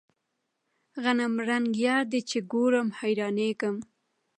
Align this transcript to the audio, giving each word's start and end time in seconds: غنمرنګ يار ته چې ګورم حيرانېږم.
غنمرنګ 1.03 1.67
يار 1.85 2.03
ته 2.11 2.19
چې 2.29 2.37
ګورم 2.51 2.87
حيرانېږم. 2.99 3.75